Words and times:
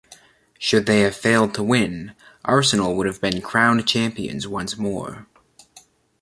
Should 0.57 0.87
they 0.87 1.01
have 1.01 1.15
failed 1.15 1.53
to 1.53 1.61
win, 1.61 2.15
Arsenal 2.43 2.95
would 2.97 3.05
have 3.05 3.21
been 3.21 3.39
crowned 3.39 3.87
champions 3.87 4.47
once 4.47 4.75
more. 4.75 5.27